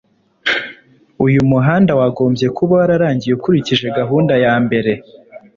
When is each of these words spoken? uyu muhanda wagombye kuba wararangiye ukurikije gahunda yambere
uyu 1.25 1.41
muhanda 1.51 1.91
wagombye 1.99 2.47
kuba 2.57 2.73
wararangiye 2.79 3.33
ukurikije 3.35 3.85
gahunda 3.97 4.33
yambere 4.43 4.91